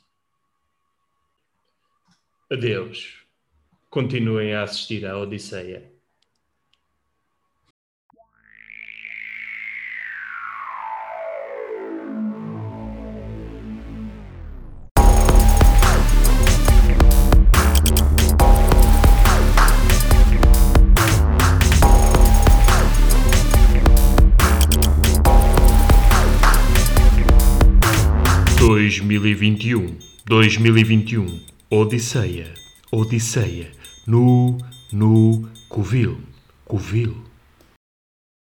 Adeus. 2.51 3.27
Continuem 3.91 4.55
a 4.55 4.63
assistir 4.63 5.07
à 5.07 5.19
Odisseia. 5.19 5.92
2021, 29.01 29.97
2021, 30.27 31.41
Odisseia, 31.71 32.47
Odisseia, 32.91 33.71
no, 34.07 34.59
no, 34.93 35.49
Covil, 35.69 36.19
Covil. 36.65 37.32